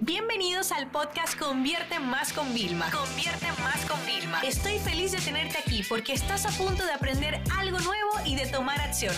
[0.00, 2.90] Bienvenidos al podcast Convierte Más con Vilma.
[2.90, 4.42] Convierte Más con Vilma.
[4.42, 8.46] Estoy feliz de tenerte aquí porque estás a punto de aprender algo nuevo y de
[8.46, 9.14] tomar acción.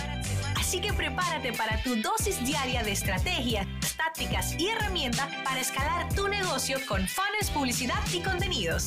[0.56, 6.28] Así que prepárate para tu dosis diaria de estrategias, tácticas y herramientas para escalar tu
[6.28, 8.86] negocio con fans, publicidad y contenidos.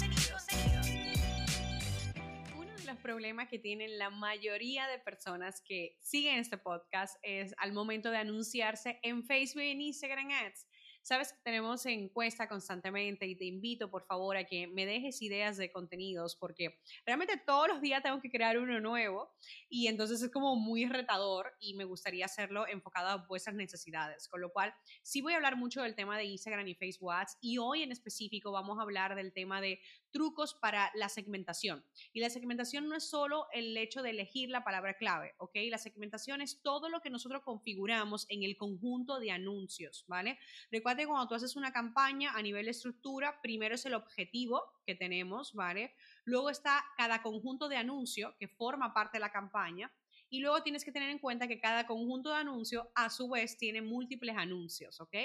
[2.58, 7.54] Uno de los problemas que tienen la mayoría de personas que siguen este podcast es
[7.58, 10.68] al momento de anunciarse en Facebook y Instagram Ads
[11.04, 15.58] Sabes que tenemos encuesta constantemente y te invito por favor a que me dejes ideas
[15.58, 19.34] de contenidos porque realmente todos los días tengo que crear uno nuevo
[19.68, 24.28] y entonces es como muy retador y me gustaría hacerlo enfocado a vuestras necesidades.
[24.28, 27.38] Con lo cual, sí voy a hablar mucho del tema de Instagram y Facebook Ads
[27.42, 29.80] y hoy en específico vamos a hablar del tema de
[30.12, 31.84] trucos para la segmentación.
[32.14, 35.56] Y la segmentación no es solo el hecho de elegir la palabra clave, ¿ok?
[35.70, 40.38] La segmentación es todo lo que nosotros configuramos en el conjunto de anuncios, ¿vale?
[40.70, 44.96] Recuerda cuando tú haces una campaña a nivel de estructura, primero es el objetivo que
[44.96, 45.96] tenemos, ¿vale?
[46.24, 49.92] Luego está cada conjunto de anuncio que forma parte de la campaña.
[50.30, 53.58] Y luego tienes que tener en cuenta que cada conjunto de anuncio a su vez
[53.58, 55.16] tiene múltiples anuncios, ¿ok?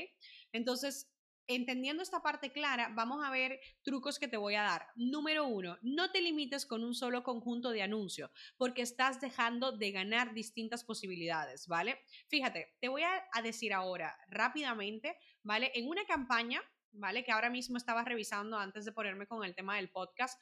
[0.53, 1.16] Entonces,
[1.49, 4.89] entendiendo esta parte clara, vamos a ver trucos que te voy a dar.
[4.97, 9.91] Número uno, no te limites con un solo conjunto de anuncios, porque estás dejando de
[9.93, 12.01] ganar distintas posibilidades, ¿vale?
[12.29, 15.71] Fíjate, te voy a, decir ahora rápidamente, ¿vale?
[15.75, 17.23] En una campaña, ¿vale?
[17.23, 20.41] Que ahora mismo estaba revisando antes de ponerme con el tema del podcast,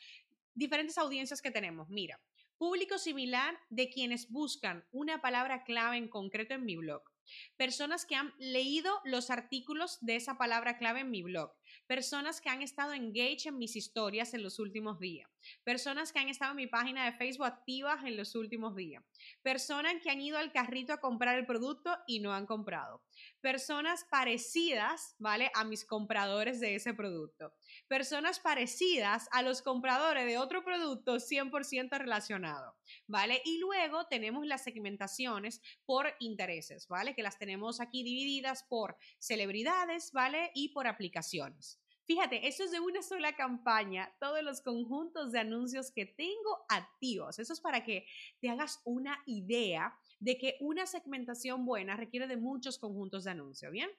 [0.55, 1.89] diferentes audiencias que tenemos.
[1.91, 2.21] Mira,
[2.57, 7.14] público similar de quienes buscan una palabra clave en concreto en mi blog
[7.57, 11.53] Personas que han leído los artículos de esa palabra clave en mi blog.
[11.87, 15.29] Personas que han estado engaged en mis historias en los últimos días.
[15.63, 19.05] Personas que han estado en mi página de Facebook activas en los últimos días.
[19.43, 23.03] Personas que han ido al carrito a comprar el producto y no han comprado.
[23.41, 25.51] Personas parecidas, ¿vale?
[25.55, 27.53] A mis compradores de ese producto.
[27.89, 33.41] Personas parecidas a los compradores de otro producto 100% relacionado, ¿vale?
[33.45, 37.15] Y luego tenemos las segmentaciones por intereses, ¿vale?
[37.15, 40.51] que las tenemos aquí divididas por celebridades, ¿vale?
[40.55, 41.81] Y por aplicaciones.
[42.07, 47.39] Fíjate, eso es de una sola campaña, todos los conjuntos de anuncios que tengo activos.
[47.39, 48.07] Eso es para que
[48.41, 53.73] te hagas una idea de que una segmentación buena requiere de muchos conjuntos de anuncios,
[53.73, 53.91] ¿bien?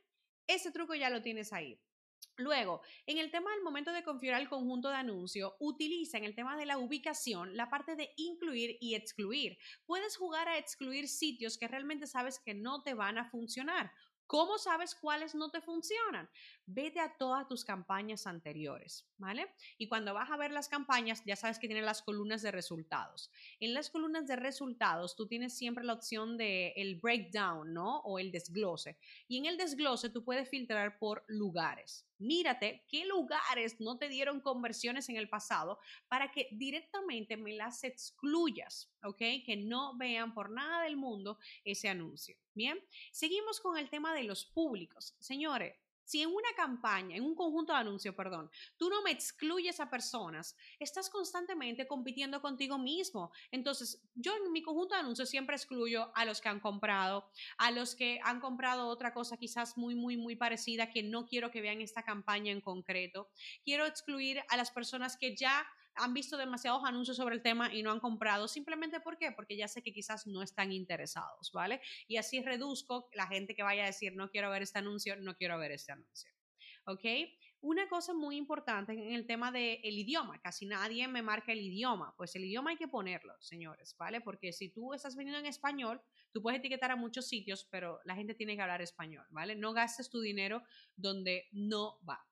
[0.46, 1.80] Ese truco ya lo tienes ahí.
[2.38, 6.36] Luego, en el tema del momento de configurar el conjunto de anuncio, utiliza en el
[6.36, 9.58] tema de la ubicación la parte de incluir y excluir.
[9.86, 13.92] Puedes jugar a excluir sitios que realmente sabes que no te van a funcionar
[14.28, 16.28] ¿Cómo sabes cuáles no te funcionan?
[16.66, 19.54] Vete a todas tus campañas anteriores, ¿vale?
[19.78, 23.30] Y cuando vas a ver las campañas, ya sabes que tienen las columnas de resultados.
[23.60, 28.00] En las columnas de resultados, tú tienes siempre la opción de el breakdown, ¿no?
[28.00, 28.98] O el desglose.
[29.28, 32.08] Y en el desglose, tú puedes filtrar por lugares.
[32.18, 37.84] Mírate qué lugares no te dieron conversiones en el pasado para que directamente me las
[37.84, 39.18] excluyas, ¿ok?
[39.46, 42.36] Que no vean por nada del mundo ese anuncio.
[42.54, 42.80] Bien,
[43.12, 45.16] seguimos con el tema de los públicos.
[45.20, 49.80] Señores, si en una campaña, en un conjunto de anuncios, perdón, tú no me excluyes
[49.80, 53.32] a personas, estás constantemente compitiendo contigo mismo.
[53.52, 57.72] Entonces, yo en mi conjunto de anuncios siempre excluyo a los que han comprado, a
[57.72, 61.62] los que han comprado otra cosa quizás muy, muy, muy parecida que no quiero que
[61.62, 63.30] vean esta campaña en concreto.
[63.64, 65.66] Quiero excluir a las personas que ya
[65.96, 68.48] han visto demasiados anuncios sobre el tema y no han comprado.
[68.48, 69.16] Simplemente ¿por?
[69.36, 71.82] Porque ya sé que quizás no están interesados, ¿vale?
[72.08, 75.36] Y así reduzco la gente que vaya a decir, no quiero ver este anuncio, no
[75.36, 76.32] quiero ver este anuncio.
[76.86, 77.04] ¿Ok?
[77.62, 82.14] Una cosa muy importante en el tema del idioma, casi nadie me marca el idioma,
[82.16, 84.22] pues el idioma hay que ponerlo, señores, ¿vale?
[84.22, 86.00] Porque si tú estás viniendo en español,
[86.32, 89.56] tú puedes etiquetar a muchos sitios, pero la gente tiene que hablar español, ¿vale?
[89.56, 90.62] No gastes tu dinero
[90.96, 92.24] donde no va.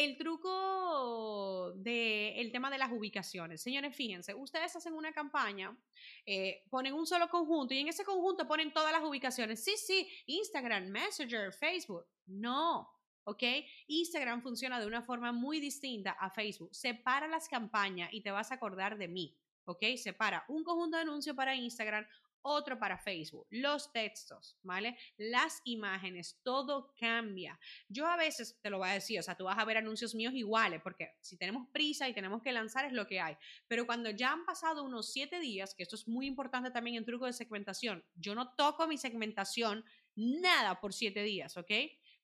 [0.00, 3.60] El truco del tema de las ubicaciones.
[3.60, 5.76] Señores, fíjense, ustedes hacen una campaña,
[6.24, 9.62] eh, ponen un solo conjunto y en ese conjunto ponen todas las ubicaciones.
[9.62, 12.06] Sí, sí, Instagram, Messenger, Facebook.
[12.24, 12.88] No,
[13.24, 13.42] ¿ok?
[13.88, 16.74] Instagram funciona de una forma muy distinta a Facebook.
[16.74, 19.36] Separa las campañas y te vas a acordar de mí.
[19.66, 19.84] ¿ok?
[19.96, 22.06] Separa un conjunto de anuncios para Instagram,
[22.42, 24.96] otro para Facebook, los textos, ¿vale?
[25.16, 27.58] Las imágenes, todo cambia.
[27.88, 30.14] Yo a veces te lo voy a decir, o sea, tú vas a ver anuncios
[30.14, 33.36] míos iguales, porque si tenemos prisa y tenemos que lanzar es lo que hay.
[33.68, 37.04] Pero cuando ya han pasado unos siete días, que esto es muy importante también en
[37.04, 39.84] truco de segmentación, yo no toco mi segmentación
[40.14, 41.70] nada por siete días, ¿ok?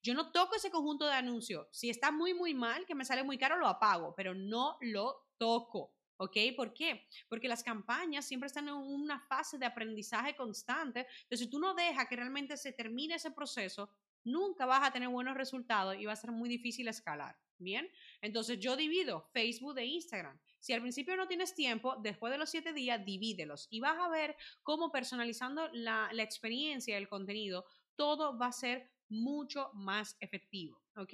[0.01, 1.67] Yo no toco ese conjunto de anuncios.
[1.71, 5.27] Si está muy, muy mal, que me sale muy caro, lo apago, pero no lo
[5.37, 5.96] toco.
[6.17, 6.35] ¿Ok?
[6.55, 7.07] ¿Por qué?
[7.29, 11.07] Porque las campañas siempre están en una fase de aprendizaje constante.
[11.23, 13.91] Entonces, si tú no dejas que realmente se termine ese proceso,
[14.23, 17.37] nunca vas a tener buenos resultados y va a ser muy difícil escalar.
[17.59, 17.89] Bien,
[18.21, 20.39] entonces yo divido Facebook de Instagram.
[20.59, 24.09] Si al principio no tienes tiempo, después de los siete días, divídelos y vas a
[24.09, 27.65] ver cómo personalizando la, la experiencia, el contenido,
[27.95, 31.13] todo va a ser mucho más efectivo, ¿ok?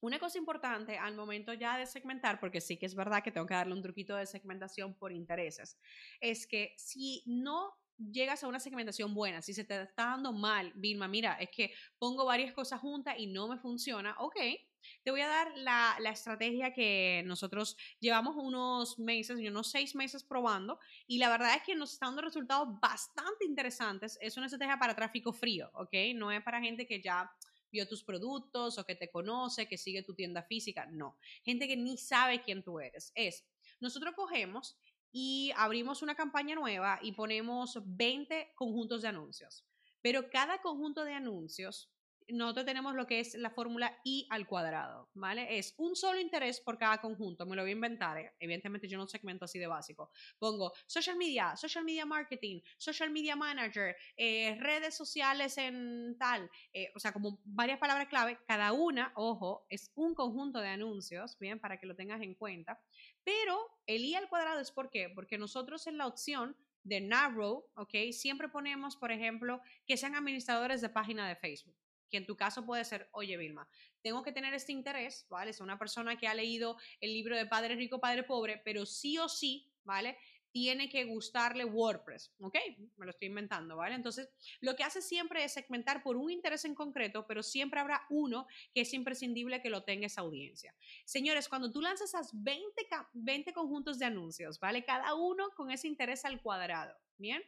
[0.00, 3.46] Una cosa importante al momento ya de segmentar, porque sí que es verdad que tengo
[3.46, 5.78] que darle un truquito de segmentación por intereses,
[6.20, 10.72] es que si no llegas a una segmentación buena, si se te está dando mal,
[10.74, 14.36] Vilma, mira, es que pongo varias cosas juntas y no me funciona, ok,
[15.02, 20.24] te voy a dar la, la, estrategia que nosotros llevamos unos meses, unos seis meses
[20.24, 24.18] probando y la verdad es que nos está dando resultados bastante interesantes.
[24.22, 25.92] Es una estrategia para tráfico frío, ¿ok?
[26.14, 27.30] No es para gente que ya
[27.70, 30.86] vio tus productos o que te conoce, que sigue tu tienda física.
[30.86, 33.12] No, gente que ni sabe quién tú eres.
[33.14, 33.44] Es,
[33.80, 34.78] nosotros cogemos
[35.12, 39.64] y abrimos una campaña nueva y ponemos 20 conjuntos de anuncios.
[40.02, 41.90] Pero cada conjunto de anuncios
[42.32, 45.58] nosotros tenemos lo que es la fórmula I al cuadrado, ¿vale?
[45.58, 48.34] Es un solo interés por cada conjunto, me lo voy a inventar, ¿eh?
[48.38, 50.10] evidentemente yo no segmento así de básico.
[50.38, 56.90] Pongo social media, social media marketing, social media manager, eh, redes sociales en tal, eh,
[56.94, 61.58] o sea, como varias palabras clave, cada una, ojo, es un conjunto de anuncios, bien,
[61.58, 62.80] para que lo tengas en cuenta,
[63.24, 67.94] pero el I al cuadrado es por porque nosotros en la opción de narrow, ¿ok?
[68.12, 71.79] Siempre ponemos, por ejemplo, que sean administradores de página de Facebook
[72.10, 73.68] que en tu caso puede ser, oye Vilma,
[74.02, 75.50] tengo que tener este interés, ¿vale?
[75.50, 79.18] Es una persona que ha leído el libro de Padre Rico, Padre Pobre, pero sí
[79.18, 80.16] o sí, ¿vale?
[80.52, 82.56] Tiene que gustarle WordPress, ¿ok?
[82.96, 83.94] Me lo estoy inventando, ¿vale?
[83.94, 84.28] Entonces,
[84.60, 88.48] lo que hace siempre es segmentar por un interés en concreto, pero siempre habrá uno
[88.74, 90.74] que es imprescindible que lo tenga esa audiencia.
[91.04, 94.84] Señores, cuando tú lanzas esas 20, 20 conjuntos de anuncios, ¿vale?
[94.84, 97.42] Cada uno con ese interés al cuadrado, ¿bien?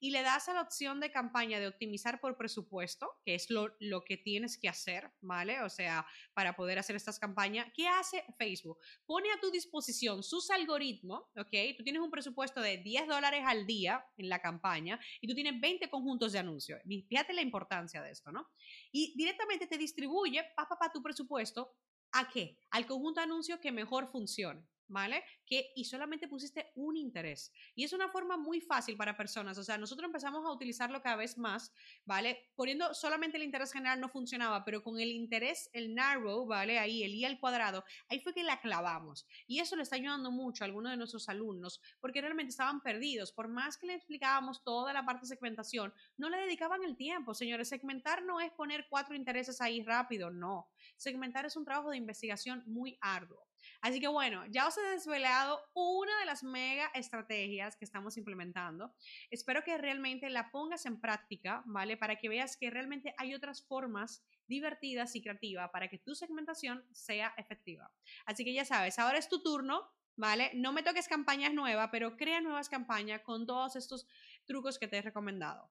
[0.00, 3.74] y le das a la opción de campaña de optimizar por presupuesto, que es lo,
[3.80, 5.62] lo, que tienes que hacer, ¿vale?
[5.62, 8.78] O sea, para poder hacer estas campañas, ¿qué hace Facebook?
[9.06, 11.76] Pone a tu disposición sus algoritmos, ¿ok?
[11.76, 15.60] Tú tienes un presupuesto de 10 dólares al día en la campaña y tú tienes
[15.60, 16.80] 20 conjuntos de anuncios.
[17.08, 18.48] Fíjate la importancia de esto, ¿no?
[18.92, 21.74] Y directamente te distribuye, pa, pa, pa, tu presupuesto,
[22.12, 22.58] ¿a qué?
[22.70, 24.64] Al conjunto de anuncios que mejor funcione.
[24.88, 25.22] ¿Vale?
[25.46, 27.52] Que, y solamente pusiste un interés.
[27.74, 29.58] Y es una forma muy fácil para personas.
[29.58, 31.72] O sea, nosotros empezamos a utilizarlo cada vez más,
[32.04, 32.50] ¿vale?
[32.54, 36.78] Poniendo solamente el interés general no funcionaba, pero con el interés, el narrow, ¿vale?
[36.78, 39.26] Ahí, el i al cuadrado, ahí fue que la clavamos.
[39.46, 43.32] Y eso le está ayudando mucho a algunos de nuestros alumnos, porque realmente estaban perdidos.
[43.32, 47.34] Por más que le explicábamos toda la parte de segmentación, no le dedicaban el tiempo.
[47.34, 50.70] Señores, segmentar no es poner cuatro intereses ahí rápido, no.
[50.96, 53.46] Segmentar es un trabajo de investigación muy arduo.
[53.80, 58.94] Así que bueno, ya os he desvelado una de las mega estrategias que estamos implementando.
[59.30, 61.96] Espero que realmente la pongas en práctica, ¿vale?
[61.96, 66.84] Para que veas que realmente hay otras formas divertidas y creativas para que tu segmentación
[66.92, 67.90] sea efectiva.
[68.26, 70.50] Así que ya sabes, ahora es tu turno, ¿vale?
[70.54, 74.06] No me toques campañas nuevas, pero crea nuevas campañas con todos estos
[74.46, 75.70] trucos que te he recomendado.